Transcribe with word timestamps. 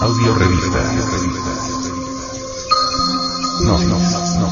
Audio 0.00 0.34
revista. 0.34 0.82
No, 3.64 3.78
no, 3.78 3.98
no, 3.98 4.00
no. 4.40 4.48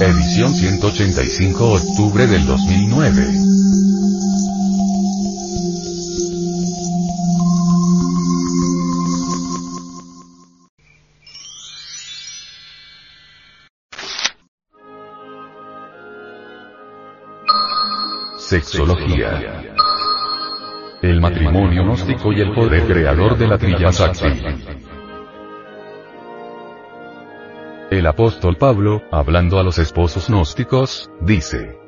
Edición 0.00 0.54
185 0.54 1.72
octubre 1.72 2.28
del 2.28 2.46
2009. 2.46 3.48
Sexología. 18.38 19.68
El 21.02 21.20
matrimonio 21.20 21.84
gnóstico 21.84 22.32
y 22.32 22.40
el 22.40 22.52
poder 22.52 22.86
creador 22.86 23.38
de 23.38 23.46
la 23.46 23.56
Trilla 23.56 23.92
Sakti. 23.92 24.26
El 27.90 28.06
apóstol 28.06 28.56
Pablo, 28.56 29.02
hablando 29.10 29.58
a 29.58 29.62
los 29.62 29.78
esposos 29.78 30.28
gnósticos, 30.28 31.10
dice, 31.20 31.78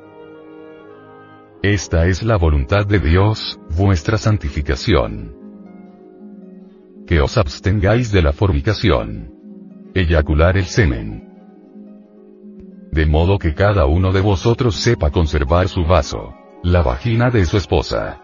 Esta 1.61 2.07
es 2.07 2.23
la 2.23 2.37
voluntad 2.37 2.85
de 2.85 2.99
Dios, 2.99 3.59
vuestra 3.75 4.17
santificación. 4.17 5.35
Que 7.05 7.19
os 7.19 7.37
abstengáis 7.37 8.11
de 8.11 8.21
la 8.21 8.31
fornicación. 8.31 9.33
Eyacular 9.93 10.57
el 10.57 10.65
semen. 10.65 11.27
De 12.91 13.05
modo 13.05 13.37
que 13.37 13.53
cada 13.53 13.85
uno 13.85 14.11
de 14.11 14.21
vosotros 14.21 14.75
sepa 14.75 15.11
conservar 15.11 15.67
su 15.67 15.83
vaso 15.83 16.33
la 16.63 16.83
vagina 16.83 17.31
de 17.31 17.43
su 17.45 17.57
esposa. 17.57 18.20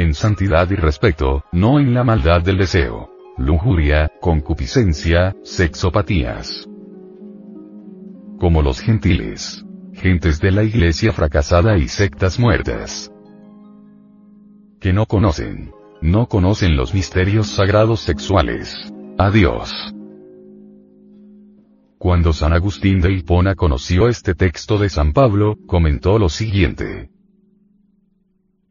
En 0.00 0.14
santidad 0.14 0.70
y 0.70 0.76
respeto, 0.76 1.44
no 1.52 1.78
en 1.78 1.92
la 1.92 2.04
maldad 2.04 2.40
del 2.40 2.56
deseo. 2.56 3.10
Lujuria, 3.36 4.10
concupiscencia, 4.18 5.36
sexopatías. 5.42 6.66
Como 8.38 8.62
los 8.62 8.80
gentiles. 8.80 9.62
Gentes 9.92 10.40
de 10.40 10.52
la 10.52 10.62
iglesia 10.62 11.12
fracasada 11.12 11.76
y 11.76 11.86
sectas 11.86 12.38
muertas. 12.38 13.12
Que 14.80 14.94
no 14.94 15.04
conocen. 15.04 15.70
No 16.00 16.28
conocen 16.28 16.78
los 16.78 16.94
misterios 16.94 17.48
sagrados 17.48 18.00
sexuales. 18.00 18.74
Adiós. 19.18 19.70
Cuando 21.98 22.32
San 22.32 22.54
Agustín 22.54 23.02
de 23.02 23.12
Hipona 23.12 23.54
conoció 23.54 24.08
este 24.08 24.34
texto 24.34 24.78
de 24.78 24.88
San 24.88 25.12
Pablo, 25.12 25.58
comentó 25.66 26.18
lo 26.18 26.30
siguiente. 26.30 27.10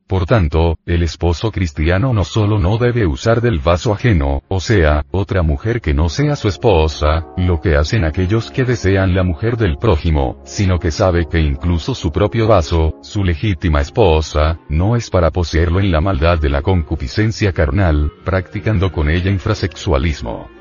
Por 0.10 0.26
tanto, 0.26 0.80
el 0.88 1.04
esposo 1.04 1.52
cristiano 1.52 2.14
no 2.14 2.24
solo 2.24 2.58
no 2.58 2.80
debe 2.80 3.06
usar 3.06 3.42
del 3.42 3.60
vaso 3.60 3.94
ajeno, 3.94 4.42
o 4.48 4.60
sea, 4.60 5.06
otra 5.12 5.44
mujer 5.44 5.82
que 5.82 5.94
no 5.94 6.10
sea 6.10 6.36
su 6.36 6.48
esposa, 6.48 7.28
lo 7.38 7.62
que 7.62 7.76
hacen 7.76 8.04
aquellos 8.04 8.50
que 8.50 8.64
desean 8.64 9.14
la 9.14 9.22
mujer 9.22 9.56
del 9.56 9.78
prójimo, 9.78 10.42
sino 10.46 10.80
que 10.80 10.90
sabe 10.90 11.28
que 11.30 11.40
incluso 11.40 11.94
su 11.94 12.12
propio 12.12 12.48
vaso, 12.48 12.96
su 13.04 13.24
legítima 13.24 13.82
esposa, 13.82 14.58
no 14.68 14.96
es 14.96 15.12
para 15.12 15.30
poseerlo 15.30 15.80
en 15.80 15.92
la 15.92 16.02
maldad 16.02 16.40
de 16.40 16.50
la 16.50 16.64
concupiscencia 16.64 17.54
carnal, 17.54 18.12
practicando 18.26 18.92
con 18.92 19.12
ella 19.12 19.30
infrasexualismo. 19.30 20.59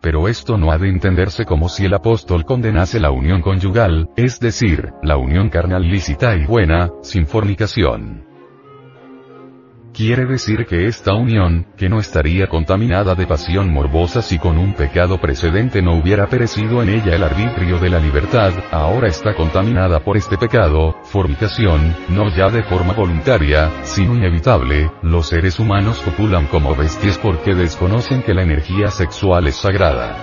Pero 0.00 0.28
esto 0.28 0.56
no 0.56 0.72
ha 0.72 0.78
de 0.78 0.88
entenderse 0.88 1.44
como 1.44 1.68
si 1.68 1.84
el 1.84 1.94
apóstol 1.94 2.44
condenase 2.44 3.00
la 3.00 3.10
unión 3.10 3.42
conyugal, 3.42 4.08
es 4.16 4.40
decir, 4.40 4.92
la 5.02 5.18
unión 5.18 5.50
carnal 5.50 5.82
lícita 5.82 6.34
y 6.36 6.46
buena, 6.46 6.90
sin 7.02 7.26
fornicación. 7.26 8.29
Quiere 9.92 10.24
decir 10.24 10.66
que 10.66 10.86
esta 10.86 11.14
unión, 11.14 11.66
que 11.76 11.88
no 11.88 11.98
estaría 11.98 12.46
contaminada 12.46 13.14
de 13.16 13.26
pasión 13.26 13.72
morbosa 13.72 14.22
si 14.22 14.38
con 14.38 14.56
un 14.56 14.74
pecado 14.74 15.20
precedente 15.20 15.82
no 15.82 15.94
hubiera 15.94 16.28
perecido 16.28 16.82
en 16.82 16.90
ella 16.90 17.16
el 17.16 17.24
arbitrio 17.24 17.78
de 17.78 17.90
la 17.90 17.98
libertad, 17.98 18.52
ahora 18.70 19.08
está 19.08 19.34
contaminada 19.34 20.00
por 20.00 20.16
este 20.16 20.38
pecado, 20.38 20.96
fornicación, 21.02 21.96
no 22.08 22.28
ya 22.34 22.50
de 22.50 22.62
forma 22.62 22.92
voluntaria, 22.92 23.70
sino 23.82 24.14
inevitable, 24.14 24.90
los 25.02 25.28
seres 25.28 25.58
humanos 25.58 26.00
copulan 26.04 26.46
como 26.46 26.76
bestias 26.76 27.18
porque 27.18 27.54
desconocen 27.54 28.22
que 28.22 28.34
la 28.34 28.42
energía 28.42 28.90
sexual 28.90 29.48
es 29.48 29.56
sagrada. 29.56 30.16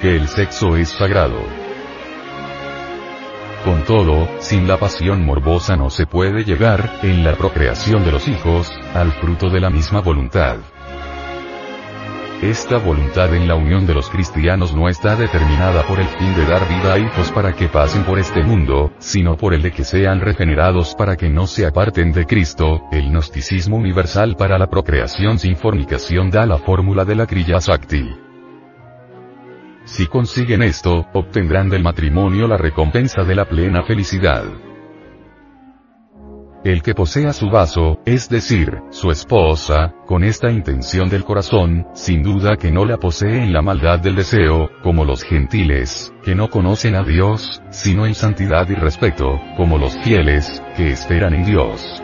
Que 0.00 0.16
el 0.16 0.26
sexo 0.26 0.76
es 0.76 0.88
sagrado. 0.88 1.59
Con 3.64 3.84
todo, 3.84 4.26
sin 4.38 4.66
la 4.66 4.78
pasión 4.78 5.26
morbosa 5.26 5.76
no 5.76 5.90
se 5.90 6.06
puede 6.06 6.44
llegar, 6.44 7.00
en 7.02 7.22
la 7.22 7.34
procreación 7.34 8.04
de 8.04 8.12
los 8.12 8.26
hijos, 8.26 8.72
al 8.94 9.12
fruto 9.12 9.50
de 9.50 9.60
la 9.60 9.68
misma 9.68 10.00
voluntad. 10.00 10.56
Esta 12.40 12.78
voluntad 12.78 13.34
en 13.34 13.46
la 13.46 13.56
unión 13.56 13.86
de 13.86 13.92
los 13.92 14.08
cristianos 14.08 14.74
no 14.74 14.88
está 14.88 15.14
determinada 15.14 15.82
por 15.82 16.00
el 16.00 16.06
fin 16.06 16.34
de 16.34 16.46
dar 16.46 16.66
vida 16.70 16.94
a 16.94 16.98
hijos 16.98 17.30
para 17.32 17.52
que 17.52 17.68
pasen 17.68 18.04
por 18.04 18.18
este 18.18 18.42
mundo, 18.42 18.92
sino 18.98 19.36
por 19.36 19.52
el 19.52 19.60
de 19.60 19.72
que 19.72 19.84
sean 19.84 20.20
regenerados 20.20 20.94
para 20.94 21.16
que 21.16 21.28
no 21.28 21.46
se 21.46 21.66
aparten 21.66 22.12
de 22.12 22.24
Cristo, 22.24 22.80
el 22.90 23.10
gnosticismo 23.10 23.76
universal 23.76 24.36
para 24.36 24.58
la 24.58 24.68
procreación 24.68 25.38
sin 25.38 25.54
fornicación 25.54 26.30
da 26.30 26.46
la 26.46 26.56
fórmula 26.56 27.04
de 27.04 27.14
la 27.14 27.26
Kriya 27.26 27.60
Sakti. 27.60 28.29
Si 29.90 30.06
consiguen 30.06 30.62
esto, 30.62 31.04
obtendrán 31.14 31.68
del 31.68 31.82
matrimonio 31.82 32.46
la 32.46 32.56
recompensa 32.56 33.24
de 33.24 33.34
la 33.34 33.46
plena 33.46 33.82
felicidad. 33.82 34.44
El 36.62 36.80
que 36.82 36.94
posea 36.94 37.32
su 37.32 37.50
vaso, 37.50 37.98
es 38.06 38.28
decir, 38.28 38.82
su 38.90 39.10
esposa, 39.10 39.92
con 40.06 40.22
esta 40.22 40.48
intención 40.48 41.08
del 41.08 41.24
corazón, 41.24 41.88
sin 41.92 42.22
duda 42.22 42.56
que 42.56 42.70
no 42.70 42.84
la 42.84 42.98
posee 42.98 43.42
en 43.42 43.52
la 43.52 43.62
maldad 43.62 43.98
del 43.98 44.14
deseo, 44.14 44.70
como 44.84 45.04
los 45.04 45.24
gentiles, 45.24 46.14
que 46.22 46.36
no 46.36 46.50
conocen 46.50 46.94
a 46.94 47.02
Dios, 47.02 47.60
sino 47.70 48.06
en 48.06 48.14
santidad 48.14 48.68
y 48.68 48.74
respeto, 48.74 49.40
como 49.56 49.76
los 49.76 49.96
fieles, 50.04 50.62
que 50.76 50.90
esperan 50.90 51.34
en 51.34 51.44
Dios. 51.46 52.00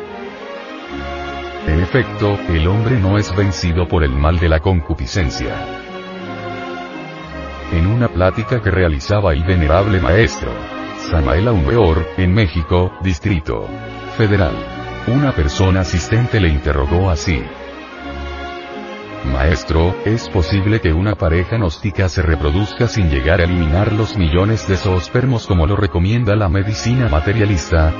En 1.69 1.79
efecto, 1.79 2.37
el 2.49 2.67
hombre 2.67 2.99
no 2.99 3.17
es 3.17 3.35
vencido 3.37 3.87
por 3.87 4.03
el 4.03 4.11
mal 4.11 4.41
de 4.41 4.49
la 4.49 4.59
concupiscencia 4.59 5.86
en 7.73 7.87
una 7.87 8.09
plática 8.09 8.63
que 8.63 8.71
realizaba 8.71 9.33
el 9.33 9.45
venerable 9.45 10.01
maestro 10.01 10.53
Samael 11.11 11.47
Aumeor, 11.47 12.05
en 12.17 12.35
México, 12.35 12.93
Distrito 13.01 13.69
Federal. 14.17 14.55
Una 15.07 15.31
persona 15.31 15.81
asistente 15.81 16.41
le 16.41 16.49
interrogó 16.49 17.11
así. 17.11 17.45
Maestro, 19.33 19.95
¿es 20.05 20.29
posible 20.29 20.81
que 20.81 20.93
una 20.93 21.15
pareja 21.15 21.59
gnóstica 21.59 22.09
se 22.09 22.23
reproduzca 22.23 22.89
sin 22.89 23.09
llegar 23.09 23.41
a 23.41 23.45
eliminar 23.45 23.93
los 23.93 24.17
millones 24.17 24.67
de 24.67 24.77
zoospermos 24.77 25.47
como 25.47 25.67
lo 25.67 25.77
recomienda 25.77 26.35
la 26.35 26.49
medicina 26.49 27.09
materialista? 27.09 27.93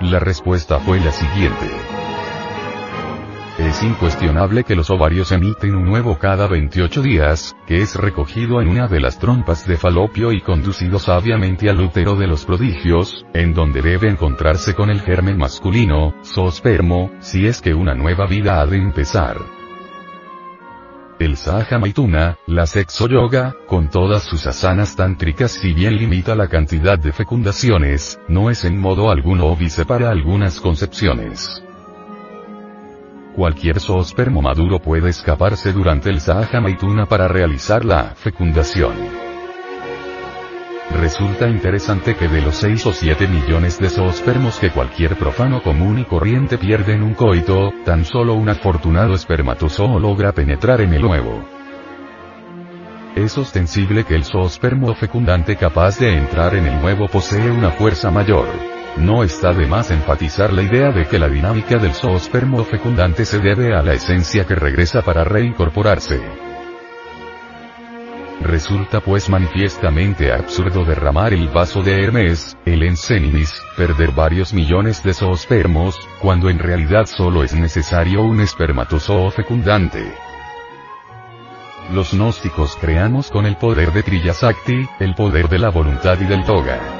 La 0.00 0.18
respuesta 0.18 0.80
fue 0.80 0.98
la 0.98 1.12
siguiente. 1.12 1.99
Es 3.60 3.82
incuestionable 3.82 4.64
que 4.64 4.74
los 4.74 4.88
ovarios 4.88 5.32
emiten 5.32 5.74
un 5.74 5.88
huevo 5.88 6.18
cada 6.18 6.46
28 6.46 7.02
días, 7.02 7.54
que 7.66 7.82
es 7.82 7.94
recogido 7.94 8.62
en 8.62 8.68
una 8.68 8.88
de 8.88 9.00
las 9.00 9.18
trompas 9.18 9.66
de 9.66 9.76
falopio 9.76 10.32
y 10.32 10.40
conducido 10.40 10.98
sabiamente 10.98 11.68
al 11.68 11.78
útero 11.78 12.16
de 12.16 12.26
los 12.26 12.46
prodigios, 12.46 13.26
en 13.34 13.52
donde 13.52 13.82
debe 13.82 14.08
encontrarse 14.08 14.74
con 14.74 14.88
el 14.88 15.02
germen 15.02 15.36
masculino, 15.36 16.14
zoospermo, 16.24 17.12
si 17.20 17.46
es 17.46 17.60
que 17.60 17.74
una 17.74 17.94
nueva 17.94 18.26
vida 18.26 18.62
ha 18.62 18.66
de 18.66 18.78
empezar. 18.78 19.36
El 21.18 21.36
Sahaja 21.36 21.78
Maituna, 21.78 22.38
la 22.46 22.66
sexo 22.66 23.08
yoga, 23.08 23.54
con 23.66 23.90
todas 23.90 24.22
sus 24.22 24.46
asanas 24.46 24.96
tántricas 24.96 25.50
si 25.50 25.74
bien 25.74 25.98
limita 25.98 26.34
la 26.34 26.48
cantidad 26.48 26.98
de 26.98 27.12
fecundaciones, 27.12 28.18
no 28.26 28.48
es 28.48 28.64
en 28.64 28.80
modo 28.80 29.10
alguno 29.10 29.44
óbice 29.48 29.84
para 29.84 30.10
algunas 30.10 30.60
concepciones. 30.60 31.62
Cualquier 33.34 33.78
zoospermo 33.78 34.42
maduro 34.42 34.80
puede 34.80 35.10
escaparse 35.10 35.72
durante 35.72 36.10
el 36.10 36.20
Sahaja 36.20 36.60
Maituna 36.60 37.06
para 37.06 37.28
realizar 37.28 37.84
la 37.84 38.14
fecundación. 38.16 38.92
Resulta 40.90 41.48
interesante 41.48 42.16
que 42.16 42.26
de 42.26 42.42
los 42.42 42.56
6 42.56 42.86
o 42.86 42.92
7 42.92 43.28
millones 43.28 43.78
de 43.78 43.88
zoospermos 43.88 44.58
que 44.58 44.70
cualquier 44.70 45.16
profano 45.16 45.62
común 45.62 46.00
y 46.00 46.04
corriente 46.04 46.58
pierde 46.58 46.94
en 46.94 47.04
un 47.04 47.14
coito, 47.14 47.72
tan 47.84 48.04
solo 48.04 48.34
un 48.34 48.48
afortunado 48.48 49.14
espermatozoo 49.14 50.00
logra 50.00 50.32
penetrar 50.32 50.80
en 50.80 50.94
el 50.94 51.04
huevo. 51.04 51.44
Es 53.14 53.38
ostensible 53.38 54.04
que 54.04 54.16
el 54.16 54.24
zoospermo 54.24 54.94
fecundante 54.94 55.54
capaz 55.54 56.00
de 56.00 56.16
entrar 56.16 56.56
en 56.56 56.66
el 56.66 56.84
huevo 56.84 57.06
posee 57.06 57.50
una 57.50 57.70
fuerza 57.70 58.10
mayor. 58.10 58.79
No 59.00 59.24
está 59.24 59.54
de 59.54 59.66
más 59.66 59.90
enfatizar 59.90 60.52
la 60.52 60.62
idea 60.62 60.92
de 60.92 61.06
que 61.06 61.18
la 61.18 61.28
dinámica 61.28 61.78
del 61.78 61.94
zoospermo 61.94 62.64
fecundante 62.64 63.24
se 63.24 63.38
debe 63.38 63.74
a 63.74 63.82
la 63.82 63.94
esencia 63.94 64.46
que 64.46 64.54
regresa 64.54 65.00
para 65.00 65.24
reincorporarse. 65.24 66.20
Resulta 68.42 69.00
pues 69.00 69.30
manifiestamente 69.30 70.32
absurdo 70.32 70.84
derramar 70.84 71.32
el 71.32 71.48
vaso 71.48 71.82
de 71.82 72.02
Hermes, 72.02 72.58
el 72.66 72.82
Encénimis, 72.82 73.62
perder 73.74 74.12
varios 74.12 74.52
millones 74.52 75.02
de 75.02 75.14
zoospermos, 75.14 75.98
cuando 76.20 76.50
en 76.50 76.58
realidad 76.58 77.06
solo 77.06 77.42
es 77.42 77.54
necesario 77.54 78.22
un 78.22 78.40
espermatozoo 78.40 79.30
fecundante. 79.30 80.12
Los 81.90 82.12
gnósticos 82.12 82.76
creamos 82.76 83.30
con 83.30 83.46
el 83.46 83.56
poder 83.56 83.92
de 83.92 84.02
Triyasakti, 84.02 84.86
el 84.98 85.14
poder 85.14 85.48
de 85.48 85.58
la 85.58 85.70
voluntad 85.70 86.20
y 86.20 86.24
del 86.24 86.44
toga. 86.44 86.99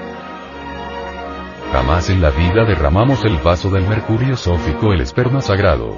Jamás 1.72 2.10
en 2.10 2.20
la 2.20 2.30
vida 2.30 2.64
derramamos 2.64 3.24
el 3.24 3.36
vaso 3.38 3.70
del 3.70 3.86
mercurio 3.86 4.36
sófico 4.36 4.92
el 4.92 5.02
esperma 5.02 5.40
sagrado. 5.40 5.96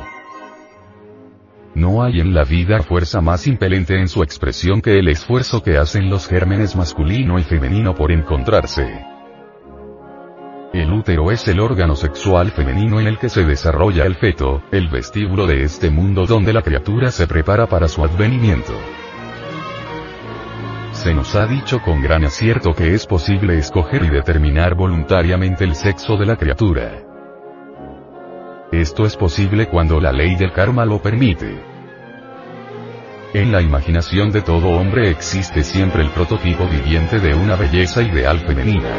No 1.75 2.03
hay 2.03 2.21
en 2.21 2.35
la 2.35 2.45
vida 2.45 2.83
fuerza 2.83 3.23
más 3.23 3.47
impelente 3.47 3.99
en 3.99 4.09
su 4.09 4.23
expresión 4.23 4.83
que 4.83 4.99
el 4.99 5.09
esfuerzo 5.09 5.63
que 5.63 5.79
hacen 5.79 6.11
los 6.11 6.29
gérmenes 6.29 6.77
masculino 6.77 7.39
y 7.39 7.43
femenino 7.43 7.95
por 7.95 8.13
encontrarse. 8.13 9.07
El 10.75 10.93
útero 10.93 11.31
es 11.31 11.49
el 11.49 11.59
órgano 11.59 11.97
sexual 11.97 12.51
femenino 12.51 13.01
en 13.01 13.07
el 13.07 13.19
que 13.19 13.31
se 13.31 13.43
desarrolla 13.45 14.05
el 14.05 14.17
feto, 14.17 14.63
el 14.73 14.89
vestíbulo 14.89 15.47
de 15.47 15.63
este 15.63 15.89
mundo 15.89 16.27
donde 16.27 16.53
la 16.53 16.61
criatura 16.61 17.11
se 17.11 17.27
prepara 17.27 17.67
para 17.67 17.89
su 17.89 18.05
advenimiento. 18.05 18.75
Se 21.03 21.13
nos 21.13 21.35
ha 21.35 21.47
dicho 21.47 21.81
con 21.83 22.01
gran 22.01 22.25
acierto 22.25 22.75
que 22.75 22.95
es 22.95 23.09
posible 23.09 23.59
escoger 23.59 24.05
y 24.05 24.09
determinar 24.09 24.77
voluntariamente 24.77 25.65
el 25.65 25.75
sexo 25.75 26.17
de 26.17 26.27
la 26.27 26.37
criatura. 26.37 27.03
Esto 28.71 29.05
es 29.05 29.17
posible 29.17 29.67
cuando 29.67 30.01
la 30.01 30.13
ley 30.13 30.37
del 30.37 30.53
karma 30.53 30.85
lo 30.85 31.03
permite. 31.03 31.61
En 33.35 33.51
la 33.51 33.61
imaginación 33.61 34.31
de 34.31 34.43
todo 34.43 34.69
hombre 34.69 35.11
existe 35.11 35.65
siempre 35.65 36.05
el 36.05 36.11
prototipo 36.11 36.69
viviente 36.69 37.19
de 37.19 37.35
una 37.35 37.57
belleza 37.57 38.01
ideal 38.01 38.39
femenina. 38.39 38.95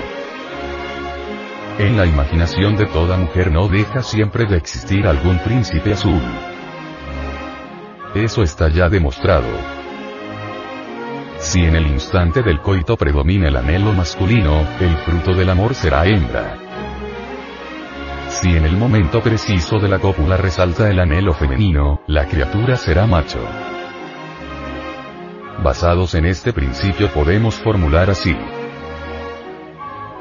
En 1.80 1.96
la 1.96 2.06
imaginación 2.06 2.76
de 2.76 2.86
toda 2.88 3.16
mujer 3.16 3.50
no 3.50 3.70
deja 3.70 4.04
siempre 4.04 4.46
de 4.46 4.58
existir 4.58 5.08
algún 5.08 5.40
príncipe 5.40 5.94
azul. 5.94 6.22
Eso 8.14 8.44
está 8.44 8.68
ya 8.68 8.90
demostrado. 8.90 9.83
Si 11.44 11.60
en 11.60 11.76
el 11.76 11.86
instante 11.88 12.42
del 12.42 12.62
coito 12.62 12.96
predomina 12.96 13.50
el 13.50 13.58
anhelo 13.58 13.92
masculino, 13.92 14.66
el 14.80 14.96
fruto 15.00 15.34
del 15.34 15.50
amor 15.50 15.76
será 15.76 16.06
hembra. 16.06 16.58
Si 18.30 18.56
en 18.56 18.64
el 18.64 18.78
momento 18.78 19.22
preciso 19.22 19.78
de 19.78 19.90
la 19.90 20.00
cópula 20.00 20.38
resalta 20.38 20.90
el 20.90 21.00
anhelo 21.02 21.34
femenino, 21.34 22.02
la 22.08 22.28
criatura 22.28 22.78
será 22.78 23.06
macho. 23.08 23.46
Basados 25.62 26.16
en 26.16 26.26
este 26.26 26.54
principio 26.54 27.12
podemos 27.12 27.56
formular 27.56 28.10
así. 28.10 28.36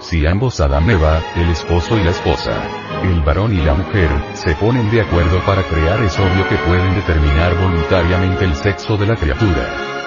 Si 0.00 0.26
ambos 0.26 0.60
Adán 0.60 0.90
Eva, 0.90 1.22
el 1.36 1.50
esposo 1.50 1.96
y 1.96 2.02
la 2.02 2.10
esposa, 2.10 2.52
el 3.04 3.20
varón 3.20 3.56
y 3.56 3.62
la 3.64 3.74
mujer, 3.74 4.10
se 4.34 4.56
ponen 4.56 4.90
de 4.90 5.02
acuerdo 5.02 5.38
para 5.46 5.62
crear 5.62 6.02
es 6.02 6.18
obvio 6.18 6.48
que 6.48 6.56
pueden 6.56 6.96
determinar 6.96 7.54
voluntariamente 7.54 8.44
el 8.44 8.56
sexo 8.56 8.96
de 8.96 9.06
la 9.06 9.14
criatura. 9.14 10.01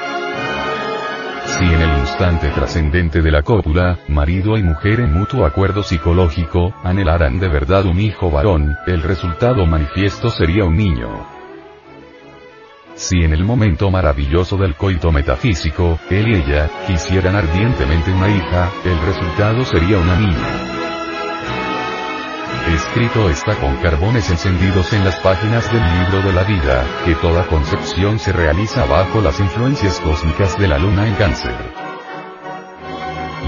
Si 1.58 1.64
en 1.64 1.82
el 1.82 2.00
instante 2.00 2.50
trascendente 2.50 3.22
de 3.22 3.32
la 3.32 3.42
cópula, 3.42 4.00
marido 4.10 4.58
y 4.58 4.64
mujer 4.64 5.00
en 5.00 5.14
mutuo 5.14 5.46
acuerdo 5.46 5.84
psicológico, 5.84 6.74
anhelaran 6.84 7.40
de 7.40 7.48
verdad 7.48 7.86
un 7.86 8.02
hijo 8.02 8.30
varón, 8.30 8.76
el 8.88 9.02
resultado 9.02 9.66
manifiesto 9.66 10.30
sería 10.30 10.66
un 10.66 10.76
niño. 10.76 11.26
Si 12.96 13.24
en 13.24 13.32
el 13.32 13.46
momento 13.46 13.90
maravilloso 13.90 14.58
del 14.58 14.76
coito 14.76 15.14
metafísico, 15.14 15.98
él 16.10 16.28
y 16.28 16.36
ella, 16.40 16.70
quisieran 16.88 17.38
ardientemente 17.38 18.12
una 18.12 18.28
hija, 18.28 18.70
el 18.84 19.00
resultado 19.06 19.64
sería 19.64 19.98
una 19.98 20.20
niña. 20.20 20.85
Escrito 22.68 23.30
está 23.30 23.56
con 23.56 23.76
carbones 23.78 24.28
encendidos 24.32 24.92
en 24.92 25.06
las 25.06 25.16
páginas 25.18 25.72
del 25.72 25.84
libro 26.00 26.22
de 26.24 26.34
la 26.34 26.44
vida, 26.44 26.84
que 27.06 27.14
toda 27.14 27.46
concepción 27.46 28.18
se 28.18 28.32
realiza 28.32 28.86
bajo 28.86 29.22
las 29.22 29.40
influencias 29.40 30.00
cósmicas 30.00 30.58
de 30.58 30.68
la 30.68 30.80
luna 30.80 31.08
en 31.08 31.14
cáncer. 31.14 31.56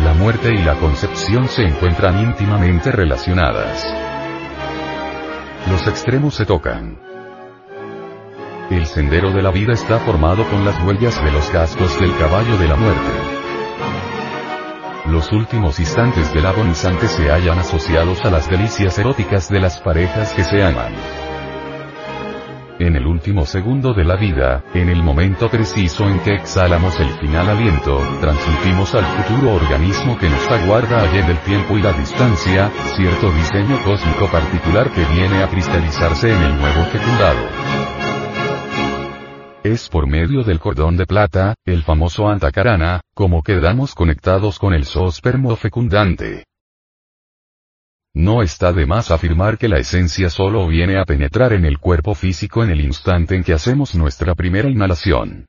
La 0.03 0.13
muerte 0.13 0.53
y 0.53 0.59
la 0.59 0.75
concepción 0.75 1.47
se 1.47 1.63
encuentran 1.63 2.19
íntimamente 2.19 2.91
relacionadas. 2.91 3.83
Los 5.67 5.87
extremos 5.87 6.35
se 6.35 6.45
tocan. 6.45 6.99
El 8.69 8.85
sendero 8.85 9.31
de 9.31 9.41
la 9.41 9.49
vida 9.49 9.73
está 9.73 9.97
formado 9.97 10.47
con 10.47 10.63
las 10.63 10.79
huellas 10.83 11.23
de 11.23 11.31
los 11.31 11.49
cascos 11.49 11.99
del 11.99 12.15
caballo 12.17 12.55
de 12.57 12.67
la 12.67 12.75
muerte. 12.75 13.36
Los 15.09 15.31
últimos 15.31 15.79
instantes 15.79 16.33
del 16.33 16.45
agonizante 16.45 17.07
se 17.07 17.31
hallan 17.31 17.59
asociados 17.59 18.25
a 18.25 18.29
las 18.29 18.49
delicias 18.49 18.99
eróticas 18.99 19.49
de 19.49 19.61
las 19.61 19.79
parejas 19.79 20.33
que 20.33 20.43
se 20.43 20.61
aman. 20.61 20.93
En 22.79 22.95
el 22.95 23.07
último 23.07 23.45
segundo 23.45 23.93
de 23.93 24.03
la 24.03 24.17
vida, 24.17 24.63
en 24.73 24.89
el 24.89 25.01
momento 25.01 25.49
preciso 25.49 26.07
en 26.09 26.19
que 26.19 26.35
exhalamos 26.35 26.99
el 26.99 27.09
final 27.19 27.49
aliento, 27.49 27.99
transmitimos 28.19 28.93
al 28.95 29.05
futuro 29.05 29.55
organismo 29.55 30.17
que 30.17 30.29
nos 30.29 30.45
aguarda 30.47 31.01
allá 31.01 31.25
del 31.25 31.37
tiempo 31.39 31.77
y 31.77 31.81
la 31.81 31.93
distancia, 31.93 32.69
cierto 32.95 33.31
diseño 33.31 33.81
cósmico 33.83 34.27
particular 34.27 34.91
que 34.91 35.05
viene 35.05 35.41
a 35.41 35.47
cristalizarse 35.47 36.31
en 36.31 36.41
el 36.41 36.55
nuevo 36.57 36.83
fecundado. 36.91 37.96
Es 39.63 39.89
por 39.89 40.07
medio 40.07 40.43
del 40.43 40.59
cordón 40.59 40.97
de 40.97 41.05
plata, 41.05 41.55
el 41.65 41.83
famoso 41.83 42.29
antacarana, 42.29 43.01
como 43.13 43.41
quedamos 43.41 43.95
conectados 43.95 44.59
con 44.59 44.73
el 44.73 44.85
zoospermo 44.85 45.55
fecundante. 45.55 46.45
No 48.13 48.43
está 48.43 48.71
de 48.71 48.85
más 48.85 49.11
afirmar 49.11 49.57
que 49.57 49.67
la 49.67 49.77
esencia 49.77 50.29
solo 50.29 50.67
viene 50.67 50.99
a 50.99 51.05
penetrar 51.05 51.53
en 51.53 51.65
el 51.65 51.79
cuerpo 51.79 52.15
físico 52.15 52.63
en 52.63 52.69
el 52.69 52.81
instante 52.81 53.35
en 53.35 53.43
que 53.43 53.53
hacemos 53.53 53.95
nuestra 53.95 54.35
primera 54.35 54.69
inhalación. 54.69 55.47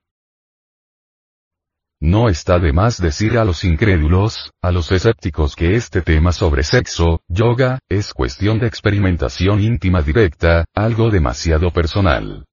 No 2.00 2.28
está 2.28 2.58
de 2.58 2.72
más 2.72 3.00
decir 3.00 3.38
a 3.38 3.44
los 3.44 3.64
incrédulos, 3.64 4.52
a 4.62 4.70
los 4.70 4.90
escépticos 4.92 5.56
que 5.56 5.74
este 5.74 6.00
tema 6.00 6.32
sobre 6.32 6.62
sexo, 6.62 7.20
yoga, 7.28 7.80
es 7.88 8.14
cuestión 8.14 8.58
de 8.58 8.68
experimentación 8.68 9.60
íntima 9.60 10.00
directa, 10.02 10.64
algo 10.74 11.10
demasiado 11.10 11.70
personal 11.72 12.47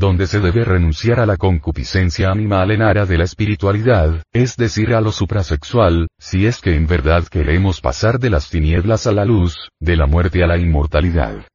donde 0.00 0.26
se 0.26 0.40
debe 0.40 0.64
renunciar 0.64 1.20
a 1.20 1.26
la 1.26 1.36
concupiscencia 1.36 2.30
animal 2.30 2.70
en 2.70 2.80
área 2.80 3.04
de 3.04 3.18
la 3.18 3.24
espiritualidad, 3.24 4.22
es 4.32 4.56
decir, 4.56 4.94
a 4.94 5.00
lo 5.02 5.12
suprasexual, 5.12 6.08
si 6.18 6.46
es 6.46 6.62
que 6.62 6.74
en 6.74 6.86
verdad 6.86 7.24
queremos 7.28 7.82
pasar 7.82 8.18
de 8.18 8.30
las 8.30 8.48
tinieblas 8.48 9.06
a 9.06 9.12
la 9.12 9.26
luz, 9.26 9.68
de 9.78 9.96
la 9.96 10.06
muerte 10.06 10.42
a 10.42 10.46
la 10.46 10.56
inmortalidad. 10.56 11.46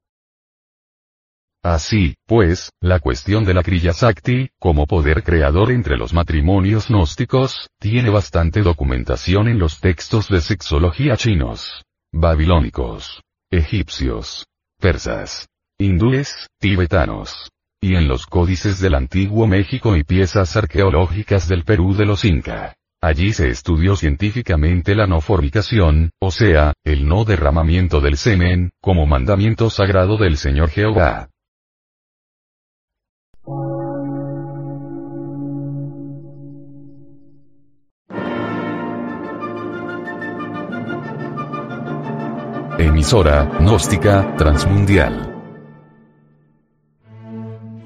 Así, 1.63 2.13
pues, 2.27 2.69
la 2.79 2.99
cuestión 2.99 3.45
de 3.45 3.55
la 3.55 3.63
Kriya 3.63 3.93
Sakti, 3.93 4.49
como 4.59 4.85
poder 4.85 5.23
creador 5.23 5.71
entre 5.71 5.97
los 5.97 6.13
matrimonios 6.13 6.89
gnósticos, 6.89 7.67
tiene 7.79 8.11
bastante 8.11 8.61
documentación 8.61 9.47
en 9.47 9.57
los 9.57 9.79
textos 9.79 10.27
de 10.29 10.41
sexología 10.41 11.17
chinos, 11.17 11.83
babilónicos, 12.13 13.23
egipcios, 13.49 14.45
persas, 14.79 15.47
hindúes, 15.79 16.47
tibetanos, 16.59 17.49
y 17.81 17.95
en 17.95 18.07
los 18.07 18.25
códices 18.25 18.79
del 18.79 18.95
antiguo 18.95 19.47
México 19.47 19.95
y 19.95 20.03
piezas 20.03 20.55
arqueológicas 20.57 21.47
del 21.47 21.63
Perú 21.63 21.93
de 21.93 22.05
los 22.05 22.25
Inca. 22.25 22.75
Allí 23.01 23.33
se 23.33 23.49
estudió 23.49 23.95
científicamente 23.95 24.95
la 24.95 25.05
no 25.05 25.21
fornicación, 25.21 26.09
o 26.19 26.31
sea, 26.31 26.73
el 26.83 27.07
no 27.07 27.23
derramamiento 27.23 28.01
del 28.01 28.17
semen, 28.17 28.71
como 28.81 29.05
mandamiento 29.05 29.69
sagrado 29.69 30.17
del 30.17 30.37
Señor 30.37 30.69
Jehová. 30.69 31.29
Emisora, 42.79 43.45
gnóstica, 43.59 44.35
transmundial 44.35 45.34